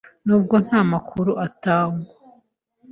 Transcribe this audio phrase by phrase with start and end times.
[0.25, 2.13] Nubwo nta makuru atangwa